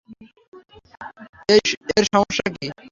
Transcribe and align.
এই 1.49 1.61
এর 1.93 2.05
সমস্যা 2.13 2.45
কী? 2.55 2.65